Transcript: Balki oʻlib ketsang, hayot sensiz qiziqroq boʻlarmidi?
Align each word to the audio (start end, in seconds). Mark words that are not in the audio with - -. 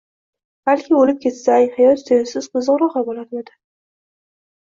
Balki 0.69 0.95
oʻlib 0.99 1.19
ketsang, 1.25 1.67
hayot 1.75 2.01
sensiz 2.11 2.47
qiziqroq 2.55 2.97
boʻlarmidi? 3.11 3.55